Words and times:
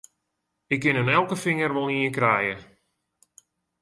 Ik 0.73 0.79
kin 0.83 0.99
oan 1.01 1.13
elke 1.19 1.35
finger 1.45 1.71
wol 1.73 1.89
ien 1.97 2.15
krije! 2.17 2.55